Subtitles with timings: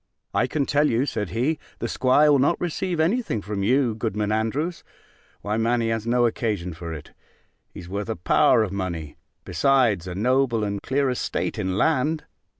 [0.33, 3.93] "I can tell you," said he, "the 'squire will not receive any thing from you,
[3.93, 4.83] Goodman Andrews.
[5.41, 7.11] Why, man, he has no occasion for it:
[7.71, 12.23] he's worth a power of money, besides a noble and clear estate in land.